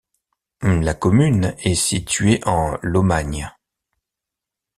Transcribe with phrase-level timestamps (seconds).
[0.63, 3.51] La commune est située en Lomagne.